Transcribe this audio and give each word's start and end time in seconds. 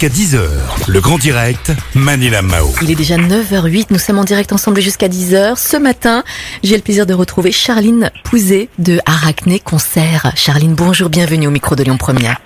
jusqu'à 0.00 0.14
10h. 0.14 0.48
Le 0.86 1.00
grand 1.00 1.18
direct, 1.18 1.72
Manila 1.94 2.40
Mao. 2.40 2.68
Il 2.82 2.90
est 2.90 2.94
déjà 2.94 3.16
9h08, 3.16 3.86
nous 3.90 3.98
sommes 3.98 4.18
en 4.18 4.24
direct 4.24 4.52
ensemble 4.52 4.80
jusqu'à 4.80 5.08
10h. 5.08 5.56
Ce 5.56 5.76
matin, 5.76 6.22
j'ai 6.62 6.76
le 6.76 6.82
plaisir 6.82 7.04
de 7.04 7.14
retrouver 7.14 7.50
Charline 7.50 8.10
Pouzet 8.22 8.68
de 8.78 9.00
Arachné 9.06 9.58
Concert. 9.58 10.30
Charline, 10.36 10.74
bonjour, 10.74 11.08
bienvenue 11.08 11.48
au 11.48 11.50
micro 11.50 11.74
de 11.74 11.82
Lyon 11.82 11.96
Première. 11.96 12.38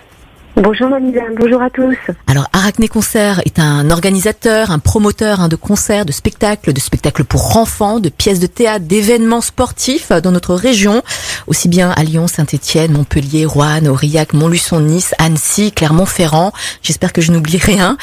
Bonjour 0.56 0.90
Manila, 0.90 1.22
bonjour 1.34 1.62
à 1.62 1.70
tous. 1.70 1.96
Alors 2.26 2.46
Arachné 2.52 2.86
Concert 2.86 3.40
est 3.46 3.58
un 3.58 3.90
organisateur, 3.90 4.70
un 4.70 4.78
promoteur 4.78 5.40
hein, 5.40 5.48
de 5.48 5.56
concerts, 5.56 6.04
de 6.04 6.12
spectacles, 6.12 6.74
de 6.74 6.80
spectacles 6.80 7.24
pour 7.24 7.56
enfants, 7.56 8.00
de 8.00 8.10
pièces 8.10 8.38
de 8.38 8.46
théâtre, 8.46 8.84
d'événements 8.84 9.40
sportifs 9.40 10.12
dans 10.12 10.30
notre 10.30 10.54
région, 10.54 11.02
aussi 11.46 11.68
bien 11.68 11.90
à 11.90 12.04
Lyon, 12.04 12.26
Saint-Étienne, 12.26 12.92
Montpellier, 12.92 13.46
Roanne, 13.46 13.88
Aurillac, 13.88 14.34
Montluçon, 14.34 14.80
Nice, 14.80 15.14
Annecy, 15.18 15.72
Clermont-Ferrand. 15.72 16.52
J'espère 16.82 17.14
que 17.14 17.22
je 17.22 17.32
n'oublie 17.32 17.58
rien. 17.58 17.96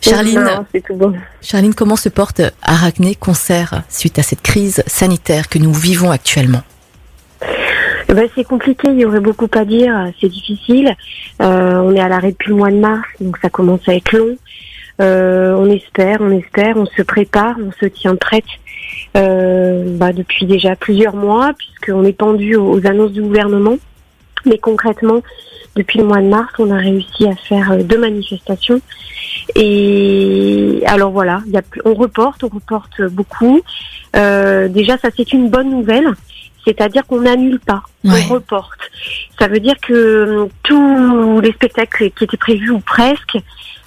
Charline, 0.00 0.40
Non, 0.40 0.64
tout 0.72 0.94
bon. 0.94 1.12
Charline, 1.42 1.74
comment 1.74 1.96
se 1.96 2.08
porte 2.08 2.40
Arachné 2.62 3.14
Concert 3.14 3.82
suite 3.90 4.18
à 4.18 4.22
cette 4.22 4.40
crise 4.42 4.82
sanitaire 4.86 5.48
que 5.48 5.58
nous 5.58 5.74
vivons 5.74 6.10
actuellement? 6.10 6.62
Ben, 8.14 8.28
c'est 8.34 8.44
compliqué, 8.44 8.88
il 8.88 9.00
y 9.00 9.04
aurait 9.04 9.20
beaucoup 9.20 9.48
à 9.54 9.64
dire, 9.64 10.10
c'est 10.20 10.28
difficile. 10.28 10.94
Euh, 11.40 11.76
on 11.76 11.94
est 11.94 12.00
à 12.00 12.08
l'arrêt 12.08 12.32
depuis 12.32 12.50
le 12.50 12.56
mois 12.56 12.70
de 12.70 12.76
mars, 12.76 13.08
donc 13.20 13.38
ça 13.38 13.50
commence 13.50 13.88
à 13.88 13.94
être 13.94 14.12
long. 14.12 14.36
Euh, 15.00 15.54
on 15.54 15.70
espère, 15.70 16.18
on 16.20 16.30
espère, 16.30 16.76
on 16.76 16.86
se 16.86 17.02
prépare, 17.02 17.56
on 17.58 17.72
se 17.72 17.86
tient 17.86 18.14
prête 18.16 18.44
euh, 19.16 19.96
bah, 19.96 20.12
depuis 20.12 20.46
déjà 20.46 20.76
plusieurs 20.76 21.16
mois, 21.16 21.52
puisqu'on 21.56 22.04
est 22.04 22.12
pendu 22.12 22.56
aux, 22.56 22.86
annonces 22.86 23.12
du 23.12 23.22
gouvernement. 23.22 23.78
Mais 24.44 24.58
concrètement, 24.58 25.22
depuis 25.76 25.98
le 25.98 26.04
mois 26.04 26.20
de 26.20 26.26
mars, 26.26 26.52
on 26.58 26.70
a 26.70 26.76
réussi 26.76 27.26
à 27.26 27.34
faire 27.36 27.72
euh, 27.72 27.82
deux 27.82 27.98
manifestations. 27.98 28.80
Et 29.54 30.82
alors 30.86 31.10
voilà, 31.10 31.42
il 31.46 31.52
y 31.52 31.56
a 31.56 31.62
on 31.84 31.94
reporte, 31.94 32.44
on 32.44 32.48
reporte 32.48 33.02
beaucoup. 33.10 33.60
Euh, 34.16 34.68
déjà, 34.68 34.98
ça 34.98 35.08
c'est 35.16 35.32
une 35.32 35.48
bonne 35.48 35.70
nouvelle, 35.70 36.08
c'est-à-dire 36.64 37.06
qu'on 37.06 37.22
n'annule 37.22 37.60
pas, 37.60 37.82
Ouais. 38.04 38.24
on 38.30 38.34
reporte. 38.34 38.80
Ça 39.38 39.48
veut 39.48 39.60
dire 39.60 39.74
que 39.80 40.42
hum, 40.42 40.48
tous 40.62 41.40
les 41.40 41.52
spectacles 41.52 42.10
qui 42.10 42.24
étaient 42.24 42.36
prévus 42.36 42.70
ou 42.70 42.80
presque 42.80 43.38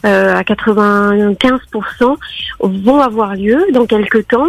euh, 0.05 0.35
à 0.35 0.43
95% 0.43 2.17
vont 2.59 3.01
avoir 3.01 3.35
lieu 3.35 3.65
dans 3.73 3.85
quelques 3.85 4.27
temps. 4.27 4.47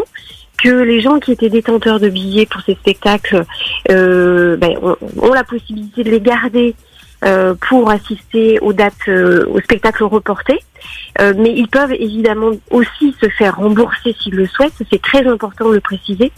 Que 0.59 0.71
les 0.71 1.03
gens 1.03 1.19
qui 1.21 1.33
étaient 1.33 1.51
détenteurs 1.51 2.01
de 2.01 2.09
billets 2.09 2.47
pour 2.47 2.63
ces 2.63 2.75
spectacles 2.77 3.45
euh, 3.91 4.57
ben, 4.57 4.75
ont, 4.81 4.97
ont 5.21 5.33
la 5.35 5.45
possibilité 5.45 6.03
de 6.03 6.11
les 6.11 6.21
garder 6.21 6.75
euh, 7.25 7.55
pour 7.69 7.91
assister 7.91 8.59
aux 8.61 8.73
dates, 8.73 8.95
euh, 9.09 9.47
aux 9.49 9.61
spectacles 9.61 10.05
reportés. 10.05 10.59
Euh, 11.21 11.35
mais 11.37 11.53
ils 11.55 11.69
peuvent 11.69 11.93
évidemment 11.93 12.53
aussi 12.71 13.15
se 13.21 13.29
faire 13.29 13.57
rembourser 13.57 14.15
s'ils 14.21 14.35
le 14.35 14.47
souhaitent. 14.47 14.73
C'est 14.91 15.03
très 15.03 15.27
important 15.27 15.69
de 15.69 15.75
le 15.75 15.81
préciser. 15.81 16.33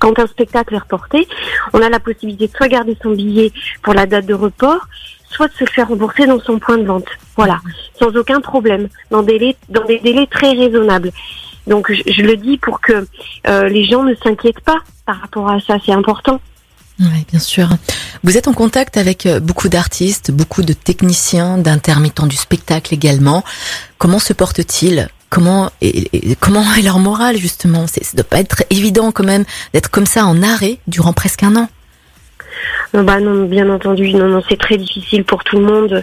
Quand 0.00 0.18
un 0.18 0.26
spectacle 0.26 0.74
est 0.74 0.78
reporté, 0.78 1.28
on 1.72 1.80
a 1.80 1.88
la 1.88 2.00
possibilité 2.00 2.48
de 2.48 2.56
soit 2.56 2.68
garder 2.68 2.96
son 3.02 3.10
billet 3.10 3.52
pour 3.82 3.94
la 3.94 4.06
date 4.06 4.26
de 4.26 4.34
report, 4.34 4.88
soit 5.30 5.46
de 5.48 5.54
se 5.54 5.64
faire 5.66 5.88
rembourser 5.88 6.26
dans 6.26 6.40
son 6.40 6.58
point 6.58 6.78
de 6.78 6.86
vente. 6.86 7.06
Voilà, 7.36 7.60
sans 7.98 8.08
aucun 8.16 8.40
problème, 8.40 8.88
dans 9.10 9.22
des 9.22 9.38
délais, 9.38 10.26
très 10.26 10.52
raisonnables. 10.52 11.12
Donc 11.66 11.92
je, 11.92 12.02
je 12.10 12.22
le 12.22 12.36
dis 12.36 12.58
pour 12.58 12.80
que 12.80 13.06
euh, 13.46 13.68
les 13.68 13.84
gens 13.84 14.02
ne 14.02 14.14
s'inquiètent 14.14 14.60
pas 14.60 14.78
par 15.06 15.20
rapport 15.20 15.48
à 15.48 15.60
ça, 15.60 15.76
c'est 15.84 15.92
important. 15.92 16.40
Oui, 17.00 17.24
bien 17.30 17.40
sûr. 17.40 17.68
Vous 18.22 18.36
êtes 18.36 18.48
en 18.48 18.52
contact 18.52 18.96
avec 18.96 19.24
euh, 19.24 19.40
beaucoup 19.40 19.68
d'artistes, 19.68 20.30
beaucoup 20.30 20.62
de 20.62 20.74
techniciens, 20.74 21.56
d'intermittents 21.56 22.26
du 22.26 22.36
spectacle 22.36 22.92
également. 22.92 23.42
Comment 23.96 24.18
se 24.18 24.32
portent-ils 24.32 25.08
Comment 25.30 25.70
et, 25.80 26.08
et- 26.32 26.36
comment 26.36 26.64
est 26.78 26.82
leur 26.82 26.98
morale 26.98 27.36
justement 27.36 27.86
C'est- 27.86 28.04
Ça 28.04 28.16
doit 28.16 28.24
pas 28.24 28.40
être 28.40 28.64
évident 28.70 29.12
quand 29.12 29.24
même 29.24 29.44
d'être 29.72 29.90
comme 29.90 30.06
ça 30.06 30.26
en 30.26 30.42
arrêt 30.42 30.78
durant 30.88 31.12
presque 31.12 31.42
un 31.44 31.54
an. 31.56 31.68
Non, 32.92 33.04
bah 33.04 33.20
non, 33.20 33.44
bien 33.46 33.70
entendu, 33.70 34.12
non, 34.12 34.26
non, 34.28 34.42
c'est 34.48 34.58
très 34.58 34.76
difficile 34.76 35.24
pour 35.24 35.44
tout 35.44 35.56
le 35.58 35.64
monde. 35.64 36.02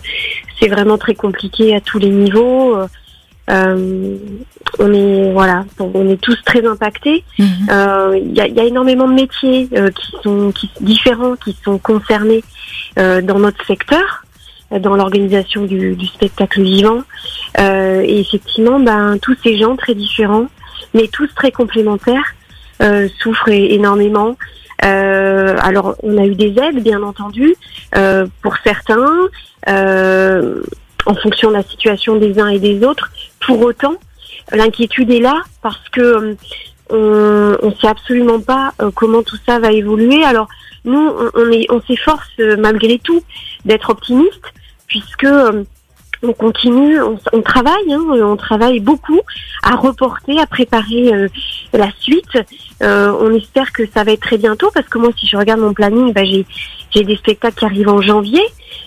C'est 0.59 0.69
vraiment 0.69 0.97
très 0.97 1.13
compliqué 1.15 1.75
à 1.75 1.81
tous 1.81 1.99
les 1.99 2.09
niveaux. 2.09 2.77
Euh, 3.49 4.17
on 4.79 4.93
est 4.93 5.31
voilà, 5.33 5.65
bon, 5.77 5.91
on 5.93 6.09
est 6.09 6.19
tous 6.21 6.37
très 6.45 6.65
impactés. 6.65 7.23
Mhm. 7.39 7.47
Euh, 7.69 8.19
Il 8.21 8.35
y, 8.35 8.41
a, 8.41 8.47
il 8.47 8.55
y 8.55 8.59
a 8.59 8.63
énormément 8.65 9.07
de 9.07 9.13
métiers 9.13 9.67
euh, 9.75 9.89
qui 9.91 10.11
sont 10.23 10.51
qui, 10.53 10.69
différents, 10.81 11.35
qui 11.35 11.55
sont 11.63 11.77
concernés 11.77 12.43
euh, 12.97 13.21
dans 13.21 13.39
notre 13.39 13.65
secteur, 13.65 14.01
euh, 14.01 14.26
dans 14.71 14.95
l'organisation 14.95 15.65
du, 15.65 15.95
du 15.95 16.05
spectacle 16.07 16.61
vivant. 16.61 17.03
Euh, 17.59 18.01
et 18.05 18.19
effectivement, 18.19 18.79
ben 18.79 19.17
tous 19.21 19.35
ces 19.43 19.57
gens 19.57 19.75
très 19.75 19.93
différents, 19.93 20.47
mais 20.93 21.07
tous 21.07 21.27
très 21.35 21.51
complémentaires, 21.51 22.35
euh, 22.81 23.07
souffrent 23.19 23.49
énormément. 23.49 24.37
Euh, 24.85 25.55
alors, 25.61 25.95
on 26.03 26.17
a 26.17 26.25
eu 26.25 26.35
des 26.35 26.53
aides, 26.61 26.83
bien 26.83 27.01
entendu, 27.01 27.55
euh, 27.95 28.27
pour 28.41 28.55
certains, 28.63 29.27
euh, 29.67 30.61
en 31.05 31.15
fonction 31.15 31.49
de 31.49 31.55
la 31.55 31.63
situation 31.63 32.17
des 32.17 32.39
uns 32.39 32.47
et 32.47 32.59
des 32.59 32.83
autres. 32.83 33.11
Pour 33.39 33.61
autant, 33.61 33.95
l'inquiétude 34.51 35.09
est 35.11 35.19
là 35.19 35.41
parce 35.61 35.89
que 35.89 36.01
euh, 36.01 36.35
on 36.89 37.67
ne 37.67 37.75
sait 37.79 37.87
absolument 37.87 38.39
pas 38.39 38.73
euh, 38.81 38.91
comment 38.93 39.23
tout 39.23 39.37
ça 39.45 39.59
va 39.59 39.71
évoluer. 39.71 40.23
Alors, 40.23 40.47
nous, 40.85 41.13
on, 41.33 41.51
est, 41.51 41.65
on 41.69 41.81
s'efforce 41.81 42.29
euh, 42.39 42.55
malgré 42.57 42.99
tout 42.99 43.23
d'être 43.65 43.89
optimiste 43.89 44.43
puisque 44.87 45.25
euh, 45.25 45.63
on 46.23 46.33
continue, 46.33 47.01
on, 47.01 47.17
on 47.33 47.41
travaille, 47.41 47.91
hein, 47.93 48.03
on 48.09 48.35
travaille 48.37 48.79
beaucoup 48.79 49.21
à 49.63 49.75
reporter, 49.75 50.39
à 50.39 50.47
préparer 50.47 51.13
euh, 51.13 51.27
la 51.73 51.89
suite. 51.99 52.37
Euh, 52.83 53.11
on 53.19 53.33
espère 53.33 53.71
que 53.71 53.83
ça 53.93 54.03
va 54.03 54.11
être 54.13 54.21
très 54.21 54.37
bientôt 54.37 54.69
parce 54.73 54.87
que 54.87 54.97
moi, 54.97 55.09
si 55.17 55.27
je 55.27 55.37
regarde 55.37 55.59
mon 55.61 55.73
planning, 55.73 56.13
bah, 56.13 56.23
j'ai 56.23 56.45
j'ai 56.91 57.03
des 57.03 57.17
spectacles 57.17 57.57
qui 57.59 57.65
arrivent 57.65 57.89
en 57.89 58.01
janvier 58.01 58.41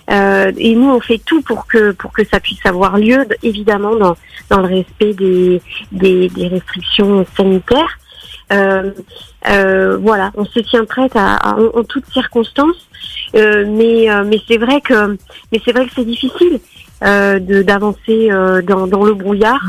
euh, 0.09 0.51
et 0.57 0.73
nous, 0.75 0.89
on 0.89 0.99
fait 0.99 1.21
tout 1.23 1.41
pour 1.43 1.67
que 1.67 1.91
pour 1.91 2.11
que 2.13 2.23
ça 2.25 2.39
puisse 2.39 2.65
avoir 2.65 2.97
lieu, 2.97 3.25
évidemment 3.43 3.95
dans 3.95 4.15
dans 4.49 4.61
le 4.61 4.67
respect 4.67 5.13
des 5.13 5.61
des, 5.91 6.29
des 6.29 6.47
restrictions 6.47 7.25
sanitaires. 7.37 7.97
Euh, 8.51 8.91
euh, 9.49 9.97
voilà, 9.97 10.31
on 10.35 10.43
se 10.45 10.59
tient 10.59 10.83
prête 10.83 11.15
à, 11.15 11.35
à- 11.35 11.55
en, 11.57 11.83
toutes 11.83 12.05
circonstances, 12.11 12.87
Euh, 13.33 13.63
mais 13.79 14.09
euh, 14.11 14.25
mais 14.29 14.39
c'est 14.47 14.57
vrai 14.57 14.81
que 14.81 15.17
mais 15.51 15.59
c'est 15.63 15.71
vrai 15.71 15.85
que 15.87 15.93
c'est 15.95 16.03
difficile 16.15 16.55
euh, 16.55 16.59
d'avancer 17.01 18.29
euh, 18.31 18.61
dans 18.61 18.85
dans 18.87 19.03
le 19.03 19.13
brouillard 19.13 19.61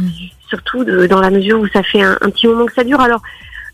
surtout 0.48 0.84
de- 0.84 1.06
dans 1.06 1.20
la 1.20 1.30
mesure 1.30 1.60
où 1.60 1.66
ça 1.68 1.82
fait 1.82 2.02
un, 2.02 2.16
un 2.20 2.28
petit 2.30 2.46
moment 2.46 2.66
que 2.66 2.74
ça 2.74 2.84
dure. 2.84 3.00
Alors 3.00 3.22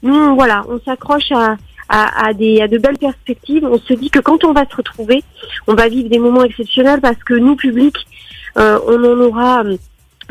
nous, 0.03 0.37
voilà, 0.37 0.65
on 0.69 0.79
s'accroche 0.79 1.33
à, 1.33 1.57
à, 1.89 2.27
à 2.29 2.33
des, 2.33 2.61
à 2.61 2.69
de 2.69 2.79
belles 2.79 2.99
perspectives. 2.99 3.65
On 3.65 3.79
se 3.79 3.95
dit 3.95 4.11
que 4.11 4.21
quand 4.21 4.45
on 4.45 4.53
va 4.53 4.65
se 4.71 4.77
retrouver, 4.77 5.25
on 5.67 5.75
va 5.75 5.89
vivre 5.89 6.09
des 6.09 6.21
moments 6.21 6.45
exceptionnels 6.45 7.01
parce 7.01 7.23
que 7.25 7.35
nous, 7.35 7.57
public, 7.57 7.97
euh, 8.59 8.79
on 8.87 8.99
en 9.03 9.19
aura 9.29 9.65
euh, 9.65 9.77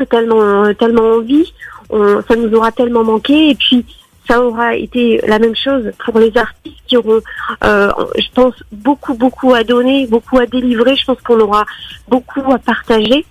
tellement, 0.08 0.72
tellement 0.72 1.16
envie, 1.16 1.52
on, 1.90 2.22
ça 2.26 2.34
nous 2.36 2.50
aura 2.54 2.72
tellement 2.72 3.04
manqué, 3.04 3.50
et 3.50 3.54
puis 3.54 3.84
ça 4.28 4.42
aura 4.42 4.76
été 4.76 5.20
la 5.26 5.38
même 5.38 5.56
chose 5.56 5.90
pour 6.04 6.18
les 6.18 6.36
artistes 6.36 6.76
qui 6.86 6.96
auront, 6.98 7.20
euh, 7.64 7.90
je 8.18 8.28
pense, 8.34 8.54
beaucoup, 8.70 9.14
beaucoup 9.14 9.54
à 9.54 9.64
donner, 9.64 10.06
beaucoup 10.06 10.38
à 10.38 10.46
délivrer. 10.46 10.94
Je 10.96 11.04
pense 11.06 11.20
qu'on 11.22 11.40
aura 11.40 11.64
beaucoup 12.08 12.52
à 12.52 12.58
partager. 12.58 13.24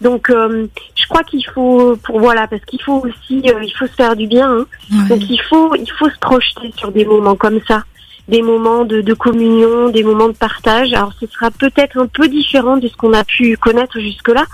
Donc, 0.00 0.30
euh, 0.30 0.66
je 0.94 1.06
crois 1.08 1.24
qu'il 1.24 1.44
faut, 1.46 1.96
pour 2.04 2.20
voilà, 2.20 2.46
parce 2.46 2.64
qu'il 2.64 2.80
faut 2.82 3.04
aussi, 3.04 3.42
euh, 3.50 3.62
il 3.62 3.72
faut 3.76 3.86
se 3.86 3.92
faire 3.92 4.16
du 4.16 4.26
bien. 4.26 4.48
hein. 4.50 4.66
Ouais. 4.92 5.08
Donc, 5.08 5.28
il 5.28 5.40
faut, 5.42 5.74
il 5.74 5.90
faut 5.90 6.08
se 6.08 6.18
projeter 6.18 6.72
sur 6.76 6.92
des 6.92 7.04
moments 7.04 7.34
comme 7.36 7.60
ça, 7.66 7.82
des 8.28 8.42
moments 8.42 8.84
de, 8.84 9.00
de 9.00 9.14
communion, 9.14 9.88
des 9.88 10.04
moments 10.04 10.28
de 10.28 10.36
partage. 10.36 10.92
Alors, 10.92 11.12
ce 11.20 11.26
sera 11.26 11.50
peut-être 11.50 11.98
un 11.98 12.06
peu 12.06 12.28
différent 12.28 12.76
de 12.76 12.88
ce 12.88 12.96
qu'on 12.96 13.12
a 13.12 13.24
pu 13.24 13.56
connaître 13.56 13.98
jusque-là, 13.98 14.44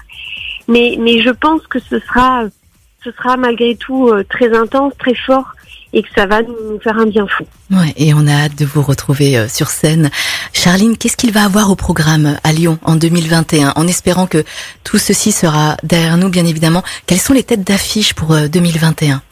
mais, 0.67 0.97
mais 0.99 1.21
je 1.21 1.31
pense 1.31 1.67
que 1.67 1.79
ce 1.79 1.99
sera, 2.01 2.45
ce 3.05 3.13
sera 3.13 3.37
malgré 3.37 3.77
tout 3.77 4.09
euh, 4.09 4.25
très 4.29 4.57
intense, 4.57 4.95
très 4.99 5.15
fort, 5.15 5.49
et 5.95 6.03
que 6.03 6.09
ça 6.15 6.27
va 6.27 6.43
nous 6.43 6.79
faire 6.83 6.99
un 6.99 7.07
bien 7.07 7.27
fou. 7.27 7.45
Ouais, 7.71 7.95
et 7.97 8.13
on 8.13 8.27
a 8.27 8.33
hâte 8.33 8.59
de 8.59 8.67
vous 8.67 8.83
retrouver 8.83 9.39
euh, 9.39 9.49
sur 9.49 9.69
scène. 9.69 10.11
Charline, 10.53 10.97
qu'est-ce 10.97 11.17
qu'il 11.17 11.33
va 11.33 11.45
avoir 11.45 11.71
au 11.71 11.77
programme 11.77 12.37
à 12.43 12.53
Lyon 12.53 12.79
en 12.83 12.97
2021 12.97 13.73
En 13.77 13.87
espérant 13.87 14.27
que 14.27 14.45
tout 14.83 14.99
ceci 14.99 15.33
sera 15.33 15.77
derrière 15.83 16.19
nous, 16.19 16.29
bien 16.29 16.45
évidemment. 16.45 16.83
Quelles 17.07 17.21
sont 17.21 17.33
les 17.33 17.45
têtes 17.45 17.65
d'affiche 17.65 18.13
pour 18.15 18.33
euh, 18.33 18.49
2021 18.49 19.23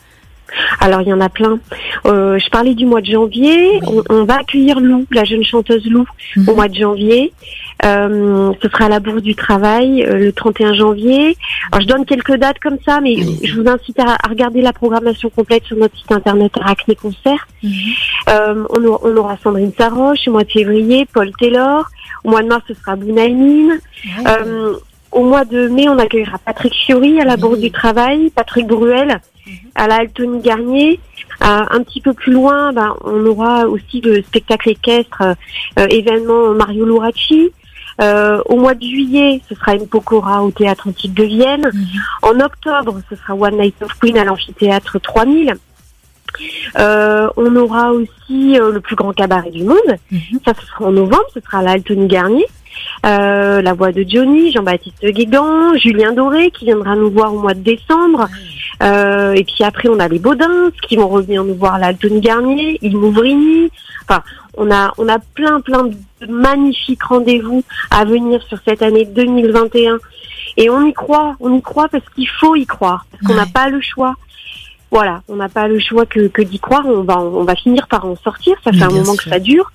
Alors 0.80 1.02
il 1.02 1.08
y 1.08 1.12
en 1.12 1.20
a 1.20 1.28
plein. 1.28 1.58
Euh, 2.06 2.38
je 2.38 2.48
parlais 2.50 2.74
du 2.74 2.86
mois 2.86 3.00
de 3.00 3.06
janvier. 3.06 3.80
On, 3.86 4.02
on 4.10 4.24
va 4.24 4.36
accueillir 4.40 4.80
Lou, 4.80 5.06
la 5.10 5.24
jeune 5.24 5.44
chanteuse 5.44 5.86
Lou, 5.86 6.04
Mhm. 6.36 6.48
au 6.48 6.54
mois 6.54 6.68
de 6.68 6.74
janvier. 6.74 7.32
Euh, 7.84 8.52
ce 8.62 8.68
sera 8.68 8.84
à 8.84 8.88
la 8.88 9.00
Bourse 9.00 9.22
du 9.22 9.34
Travail 9.34 10.04
euh, 10.04 10.16
le 10.16 10.32
31 10.32 10.72
janvier. 10.74 11.36
Alors 11.72 11.82
je 11.82 11.86
donne 11.88 12.04
quelques 12.04 12.36
dates 12.36 12.58
comme 12.60 12.78
ça, 12.86 13.00
mais 13.00 13.16
je 13.42 13.60
vous 13.60 13.68
incite 13.68 13.98
à, 13.98 14.16
à 14.22 14.28
regarder 14.28 14.62
la 14.62 14.72
programmation 14.72 15.30
complète 15.30 15.64
sur 15.64 15.76
notre 15.76 15.96
site 15.96 16.12
internet 16.12 16.52
Arachné 16.60 16.94
Concert. 16.94 17.46
Euh, 18.28 18.64
on, 18.70 18.84
aura, 18.84 19.00
on 19.04 19.16
aura 19.16 19.36
Sandrine 19.42 19.72
Saroche 19.76 20.20
au 20.28 20.32
mois 20.32 20.44
de 20.44 20.50
février, 20.50 21.06
Paul 21.12 21.30
Taylor. 21.38 21.84
Au 22.24 22.30
mois 22.30 22.42
de 22.42 22.48
mars, 22.48 22.62
ce 22.68 22.74
sera 22.74 22.94
Bounaïmine. 22.96 23.78
Euh, 24.28 24.74
au 25.10 25.24
mois 25.24 25.44
de 25.44 25.68
mai, 25.68 25.88
on 25.88 25.98
accueillera 25.98 26.38
Patrick 26.38 26.72
Fiori 26.86 27.20
à 27.20 27.24
la 27.24 27.36
Bourse 27.36 27.58
du 27.58 27.70
Travail, 27.70 28.30
Patrick 28.34 28.66
Bruel 28.66 29.20
à 29.74 29.86
la 29.86 30.04
Garnier. 30.06 31.00
Euh, 31.42 31.64
un 31.70 31.82
petit 31.82 32.00
peu 32.00 32.12
plus 32.12 32.32
loin, 32.32 32.72
ben, 32.72 32.94
on 33.04 33.24
aura 33.26 33.66
aussi 33.66 34.00
le 34.00 34.22
spectacle 34.22 34.70
équestre 34.70 35.22
euh, 35.78 35.86
événement 35.88 36.54
Mario 36.54 36.84
Luracci. 36.84 37.50
Euh, 38.00 38.40
au 38.46 38.56
mois 38.56 38.74
de 38.74 38.82
juillet, 38.82 39.40
ce 39.48 39.54
sera 39.54 39.74
une 39.74 39.86
Pokora 39.86 40.42
au 40.42 40.50
Théâtre 40.50 40.88
Antique 40.88 41.14
de 41.14 41.24
Vienne. 41.24 41.70
En 42.22 42.40
octobre, 42.40 43.00
ce 43.10 43.16
sera 43.16 43.34
One 43.34 43.58
Night 43.58 43.74
of 43.82 43.92
Queen 44.00 44.16
à 44.16 44.24
l'amphithéâtre 44.24 45.00
3000. 45.00 45.54
Euh, 46.78 47.28
on 47.36 47.54
aura 47.56 47.92
aussi 47.92 48.58
euh, 48.58 48.72
le 48.72 48.80
plus 48.80 48.96
grand 48.96 49.12
cabaret 49.12 49.50
du 49.50 49.64
monde. 49.64 49.76
Ça, 50.44 50.52
ce 50.58 50.66
sera 50.66 50.86
en 50.86 50.92
novembre. 50.92 51.26
Ce 51.34 51.40
sera 51.40 51.58
à 51.58 51.62
la 51.62 51.72
Altony 51.72 52.06
Garnier. 52.06 52.46
Euh, 53.04 53.60
la 53.60 53.74
voix 53.74 53.92
de 53.92 54.04
Johnny, 54.06 54.50
Jean-Baptiste 54.50 55.04
Guégan, 55.04 55.76
Julien 55.76 56.12
Doré 56.12 56.50
qui 56.50 56.64
viendra 56.64 56.96
nous 56.96 57.10
voir 57.10 57.34
au 57.34 57.38
mois 57.38 57.54
de 57.54 57.60
décembre. 57.60 58.28
Euh, 58.82 59.32
et 59.34 59.44
puis 59.44 59.62
après, 59.64 59.88
on 59.88 59.98
a 60.00 60.08
les 60.08 60.18
Baudins 60.18 60.70
qui 60.86 60.96
vont 60.96 61.08
revenir 61.08 61.44
nous 61.44 61.54
voir 61.54 61.74
à 61.74 61.78
la 61.78 61.94
Tony 61.94 62.20
Garnier, 62.20 62.78
Il 62.82 62.96
Mouvrini. 62.96 63.70
Enfin, 64.08 64.22
on 64.56 64.70
a, 64.70 64.92
on 64.98 65.08
a 65.08 65.18
plein, 65.18 65.60
plein 65.60 65.84
de 65.84 65.94
magnifiques 66.28 67.02
rendez-vous 67.04 67.62
à 67.90 68.04
venir 68.04 68.42
sur 68.42 68.58
cette 68.66 68.82
année 68.82 69.04
2021. 69.04 69.98
Et 70.56 70.68
on 70.68 70.84
y 70.86 70.92
croit, 70.92 71.36
on 71.40 71.54
y 71.56 71.62
croit 71.62 71.88
parce 71.88 72.04
qu'il 72.14 72.28
faut 72.28 72.56
y 72.56 72.66
croire, 72.66 73.06
parce 73.10 73.22
qu'on 73.24 73.34
n'a 73.34 73.44
Ouais. 73.44 73.52
pas 73.54 73.68
le 73.68 73.80
choix. 73.80 74.14
Voilà, 74.90 75.22
on 75.28 75.36
n'a 75.36 75.48
pas 75.48 75.68
le 75.68 75.78
choix 75.80 76.04
que, 76.04 76.26
que 76.28 76.42
d'y 76.42 76.58
croire. 76.58 76.82
On 76.84 77.02
va, 77.02 77.18
on 77.18 77.44
va 77.44 77.54
finir 77.54 77.86
par 77.88 78.04
en 78.04 78.16
sortir. 78.16 78.56
Ça 78.62 78.72
fait 78.72 78.76
Mais 78.78 78.84
un 78.84 78.90
moment 78.90 79.14
sûr. 79.14 79.24
que 79.24 79.30
ça 79.30 79.38
dure. 79.38 79.72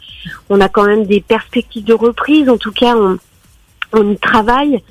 On 0.50 0.62
a 0.62 0.70
quand 0.70 0.84
même 0.86 1.06
des 1.06 1.22
perspectives 1.22 1.84
de 1.86 1.94
reprise. 1.96 2.48
En 2.50 2.58
tout 2.58 2.72
cas, 2.72 2.96
on, 2.96 3.18
on 3.94 4.12
y 4.12 4.18
travaille. 4.18 4.82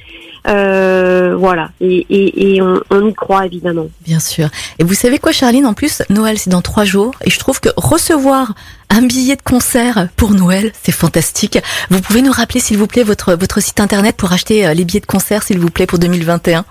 Euh, 0.48 1.34
voilà, 1.36 1.70
et, 1.80 2.60
on, 2.62 2.80
on 2.90 3.08
y 3.08 3.14
croit 3.14 3.46
évidemment. 3.46 3.88
Bien 4.04 4.20
sûr. 4.20 4.48
Et 4.78 4.84
vous 4.84 4.94
savez 4.94 5.18
quoi, 5.18 5.32
Charline 5.32 5.66
En 5.66 5.74
plus, 5.74 6.02
Noël, 6.08 6.38
c'est 6.38 6.50
dans 6.50 6.62
trois 6.62 6.84
jours. 6.84 7.12
Et 7.24 7.30
je 7.30 7.38
trouve 7.38 7.60
que 7.60 7.68
recevoir 7.76 8.54
un 8.88 9.02
billet 9.02 9.34
de 9.34 9.42
concert 9.42 10.08
pour 10.16 10.32
Noël, 10.32 10.72
c'est 10.82 10.92
fantastique. 10.92 11.58
Vous 11.90 12.00
pouvez 12.00 12.22
nous 12.22 12.30
rappeler, 12.30 12.60
s'il 12.60 12.78
vous 12.78 12.86
plaît, 12.86 13.02
votre, 13.02 13.34
votre 13.34 13.60
site 13.60 13.80
internet 13.80 14.16
pour 14.16 14.32
acheter 14.32 14.66
euh, 14.66 14.74
les 14.74 14.84
billets 14.84 15.00
de 15.00 15.06
concert, 15.06 15.42
s'il 15.42 15.58
vous 15.58 15.70
plaît, 15.70 15.86
pour 15.86 15.98
2021 15.98 16.64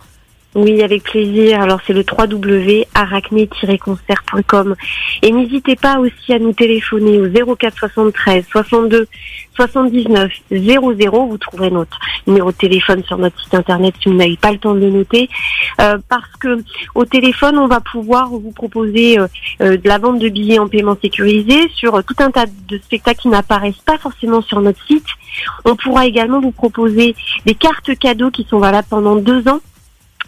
Oui, 0.55 0.81
avec 0.81 1.03
plaisir. 1.03 1.61
Alors 1.61 1.81
c'est 1.85 1.91
le 1.91 2.05
www.arachné-concert.com. 2.09 4.75
Et 5.21 5.33
n'hésitez 5.33 5.75
pas 5.75 5.99
aussi 5.99 6.31
à 6.31 6.39
nous 6.39 6.53
téléphoner 6.53 7.19
au 7.19 7.27
04 7.57 7.77
73 7.77 8.45
62 8.49 9.05
79 9.53 10.31
00. 10.51 11.27
Vous 11.27 11.37
trouverez 11.37 11.71
notre 11.71 11.99
numéro 12.25 12.53
de 12.53 12.55
téléphone 12.55 13.03
sur 13.03 13.17
notre 13.17 13.37
site 13.41 13.53
internet 13.53 13.95
si 14.01 14.07
vous 14.07 14.15
n'avez 14.15 14.37
pas 14.37 14.53
le 14.53 14.57
temps 14.57 14.73
de 14.73 14.79
le 14.79 14.91
noter. 14.91 15.27
Euh, 15.81 15.97
parce 16.07 16.31
que 16.39 16.63
au 16.95 17.03
téléphone, 17.03 17.59
on 17.59 17.67
va 17.67 17.81
pouvoir 17.81 18.29
vous 18.29 18.51
proposer 18.51 19.19
euh, 19.19 19.27
euh, 19.59 19.75
de 19.75 19.89
la 19.89 19.97
vente 19.97 20.19
de 20.19 20.29
billets 20.29 20.59
en 20.59 20.69
paiement 20.69 20.95
sécurisé 21.01 21.67
sur 21.75 22.01
tout 22.05 22.15
un 22.19 22.31
tas 22.31 22.45
de 22.45 22.77
spectacles 22.77 23.23
qui 23.23 23.27
n'apparaissent 23.27 23.83
pas 23.85 23.97
forcément 23.97 24.41
sur 24.41 24.61
notre 24.61 24.81
site. 24.85 25.03
On 25.65 25.75
pourra 25.75 26.05
également 26.05 26.39
vous 26.39 26.51
proposer 26.51 27.13
des 27.45 27.55
cartes 27.55 27.93
cadeaux 27.99 28.31
qui 28.31 28.47
sont 28.49 28.59
valables 28.59 28.87
pendant 28.89 29.17
deux 29.17 29.45
ans. 29.49 29.59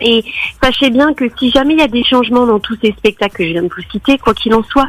Et 0.02 0.24
sachez 0.62 0.90
bien 0.90 1.14
que 1.14 1.26
si 1.38 1.50
jamais 1.52 1.74
il 1.74 1.80
y 1.80 1.84
a 1.84 1.88
des 1.88 2.04
changements 2.04 2.46
dans 2.46 2.60
tous 2.60 2.78
ces 2.82 2.92
spectacles 2.92 3.36
que 3.36 3.44
je 3.44 3.50
viens 3.50 3.64
de 3.64 3.70
vous 3.70 3.90
citer, 3.92 4.18
quoi 4.18 4.34
qu'il 4.34 4.54
en 4.54 4.64
soit, 4.64 4.88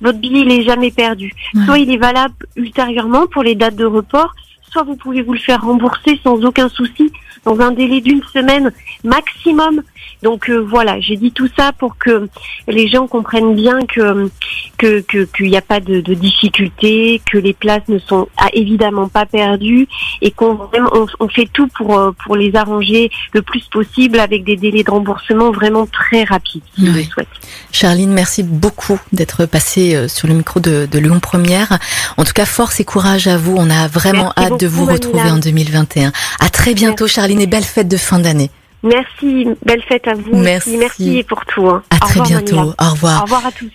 votre 0.00 0.18
billet 0.18 0.40
il 0.40 0.52
est 0.52 0.62
jamais 0.62 0.90
perdu. 0.90 1.32
Soit 1.64 1.78
il 1.78 1.90
est 1.90 1.96
valable 1.96 2.34
ultérieurement 2.56 3.26
pour 3.26 3.42
les 3.42 3.54
dates 3.54 3.76
de 3.76 3.84
report, 3.84 4.34
soit 4.70 4.82
vous 4.84 4.96
pouvez 4.96 5.22
vous 5.22 5.32
le 5.34 5.38
faire 5.38 5.60
rembourser 5.62 6.20
sans 6.22 6.42
aucun 6.44 6.68
souci 6.68 7.12
dans 7.44 7.58
un 7.60 7.70
délai 7.72 8.00
d'une 8.00 8.22
semaine 8.34 8.70
maximum. 9.02 9.82
Donc 10.22 10.50
euh, 10.50 10.58
voilà, 10.58 11.00
j'ai 11.00 11.16
dit 11.16 11.32
tout 11.32 11.48
ça 11.56 11.72
pour 11.72 11.96
que 11.96 12.28
les 12.68 12.88
gens 12.88 13.06
comprennent 13.06 13.54
bien 13.54 13.78
que 13.86 14.30
que 14.76 15.00
que- 15.00 15.24
qu'il 15.34 15.48
n'y 15.50 15.56
a 15.56 15.62
pas 15.62 15.80
de, 15.80 16.00
de 16.02 16.14
difficulté, 16.14 17.22
que 17.30 17.38
les 17.38 17.54
places 17.54 17.88
ne 17.88 17.98
sont 17.98 18.28
ah, 18.36 18.48
évidemment 18.52 19.08
pas 19.08 19.24
perdues 19.26 19.88
et 20.20 20.30
qu'on 20.30 20.54
vraiment- 20.54 20.90
on, 20.92 21.06
on 21.20 21.28
fait 21.28 21.48
tout 21.52 21.68
pour 21.68 21.98
euh, 21.98 22.12
pour 22.24 22.36
les 22.36 22.54
arranger 22.54 23.10
le 23.32 23.40
plus 23.42 23.64
possible 23.68 24.18
avec 24.20 24.44
des 24.44 24.56
délais 24.56 24.82
de 24.84 24.90
remboursement 24.90 25.50
vraiment 25.52 25.86
très 25.86 26.24
rapides, 26.24 26.62
si 26.74 26.82
le 26.86 27.02
souhaitez. 27.04 27.28
Charline, 27.72 28.12
merci 28.12 28.42
beaucoup 28.42 28.98
d'être 29.12 29.46
passée 29.46 29.94
euh, 29.94 30.08
sur 30.08 30.28
le 30.28 30.34
micro 30.34 30.60
de, 30.60 30.86
de 30.90 30.98
Lyon 30.98 31.20
Première. 31.20 31.78
En 32.18 32.24
tout 32.24 32.32
cas, 32.34 32.44
force 32.44 32.80
et 32.80 32.84
courage 32.84 33.26
à 33.26 33.36
vous. 33.38 33.54
On 33.56 33.70
a 33.70 33.86
vraiment 33.88 34.32
Merci 34.36 34.52
hâte 34.52 34.59
de 34.60 34.66
vous 34.66 34.84
retrouver 34.84 35.30
en 35.30 35.38
2021. 35.38 36.12
À 36.38 36.48
très 36.50 36.74
bientôt, 36.74 37.06
Charline, 37.06 37.40
et 37.40 37.46
belle 37.46 37.64
fête 37.64 37.88
de 37.88 37.96
fin 37.96 38.18
d'année. 38.18 38.50
Merci, 38.82 39.46
belle 39.64 39.82
fête 39.86 40.06
à 40.08 40.14
vous. 40.14 40.34
Merci. 40.36 40.76
Merci 40.78 41.24
pour 41.28 41.44
tout. 41.46 41.66
hein. 41.68 41.82
À 41.90 41.96
Au 41.96 41.98
très 42.08 42.20
revoir, 42.20 42.28
bientôt. 42.28 42.74
Au 42.80 42.90
revoir. 42.90 43.20
Au 43.20 43.24
revoir 43.24 43.46
à 43.46 43.52
tous. 43.52 43.68